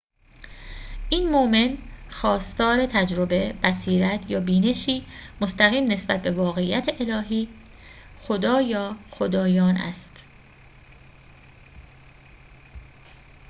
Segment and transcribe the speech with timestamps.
[1.09, 1.77] این مؤمن
[2.09, 5.05] خواستار تجربه، بصیرت یا بینشی
[5.41, 10.23] مستقیم نسبت به واقعیت الهی/خدا یا خدایان است